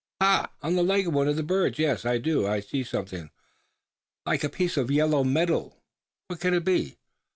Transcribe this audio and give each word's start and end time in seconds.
"Ha! 0.19 0.51
on 0.63 0.73
the 0.75 0.81
leg 0.81 1.05
of 1.05 1.13
one 1.13 1.27
of 1.27 1.35
the 1.35 1.43
birds? 1.43 1.77
Yes; 1.77 2.05
I 2.07 2.17
do 2.17 2.59
see 2.63 2.83
something 2.83 3.29
like 4.25 4.43
a 4.43 4.49
piece 4.49 4.75
of 4.75 4.89
yellow 4.89 5.23
metal 5.23 5.77
what 6.25 6.39
can 6.39 6.55
it 6.55 6.65
be?" 6.65 6.97